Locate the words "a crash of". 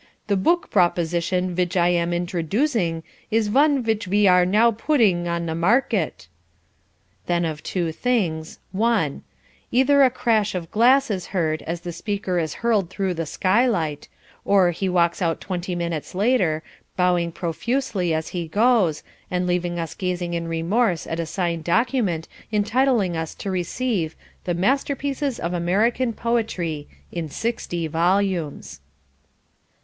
10.01-10.71